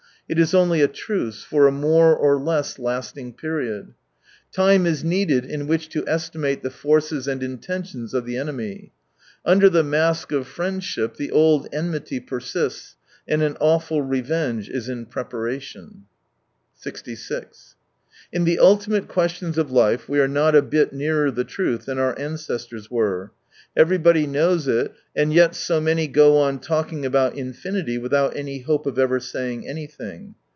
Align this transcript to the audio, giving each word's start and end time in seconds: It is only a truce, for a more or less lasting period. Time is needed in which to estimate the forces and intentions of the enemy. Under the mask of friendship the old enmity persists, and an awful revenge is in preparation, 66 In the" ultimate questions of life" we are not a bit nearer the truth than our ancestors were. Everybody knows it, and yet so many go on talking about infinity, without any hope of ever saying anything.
It 0.29 0.39
is 0.39 0.53
only 0.53 0.79
a 0.81 0.87
truce, 0.87 1.43
for 1.43 1.67
a 1.67 1.73
more 1.73 2.15
or 2.15 2.39
less 2.39 2.79
lasting 2.79 3.33
period. 3.33 3.93
Time 4.53 4.85
is 4.85 5.03
needed 5.03 5.43
in 5.43 5.67
which 5.67 5.89
to 5.89 6.07
estimate 6.07 6.63
the 6.63 6.69
forces 6.69 7.27
and 7.27 7.43
intentions 7.43 8.13
of 8.13 8.25
the 8.25 8.37
enemy. 8.37 8.93
Under 9.43 9.69
the 9.69 9.83
mask 9.83 10.31
of 10.31 10.47
friendship 10.47 11.17
the 11.17 11.31
old 11.31 11.67
enmity 11.73 12.21
persists, 12.21 12.95
and 13.27 13.41
an 13.43 13.57
awful 13.59 14.01
revenge 14.03 14.69
is 14.69 14.87
in 14.87 15.05
preparation, 15.05 16.05
66 16.75 17.75
In 18.31 18.45
the" 18.45 18.57
ultimate 18.59 19.09
questions 19.09 19.57
of 19.57 19.69
life" 19.69 20.07
we 20.07 20.21
are 20.21 20.29
not 20.29 20.55
a 20.55 20.61
bit 20.61 20.93
nearer 20.93 21.29
the 21.29 21.43
truth 21.43 21.83
than 21.87 21.99
our 21.99 22.17
ancestors 22.17 22.89
were. 22.89 23.33
Everybody 23.77 24.27
knows 24.27 24.67
it, 24.67 24.91
and 25.15 25.31
yet 25.31 25.55
so 25.55 25.79
many 25.79 26.07
go 26.09 26.37
on 26.37 26.59
talking 26.59 27.05
about 27.05 27.37
infinity, 27.37 27.97
without 27.97 28.35
any 28.35 28.59
hope 28.61 28.85
of 28.85 28.99
ever 28.99 29.21
saying 29.21 29.65
anything. 29.65 30.35